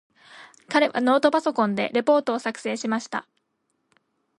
[0.67, 3.27] 彼はノートパソコンでレポートを作成しました。